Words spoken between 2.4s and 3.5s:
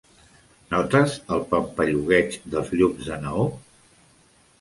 dels llums de neó?